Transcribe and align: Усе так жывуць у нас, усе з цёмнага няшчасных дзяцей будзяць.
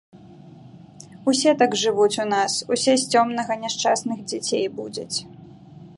Усе 1.31 1.51
так 1.59 1.77
жывуць 1.83 2.19
у 2.25 2.25
нас, 2.33 2.57
усе 2.77 2.97
з 3.03 3.19
цёмнага 3.19 3.61
няшчасных 3.67 4.17
дзяцей 4.33 4.65
будзяць. 4.81 5.17